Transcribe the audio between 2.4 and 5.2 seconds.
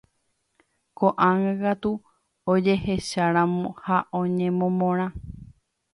ojehecharamo ha oñemomorã.